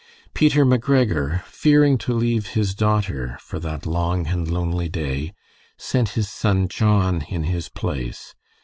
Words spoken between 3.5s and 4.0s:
that